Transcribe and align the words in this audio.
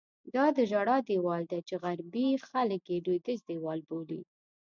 دا 0.35 0.45
د 0.57 0.59
ژړا 0.71 0.97
دیوال 1.09 1.41
دی 1.51 1.59
چې 1.67 1.75
غربي 1.83 2.27
خلک 2.49 2.81
یې 2.91 2.97
لوېدیځ 3.05 3.39
دیوال 3.49 3.79
بولي. 3.87 4.21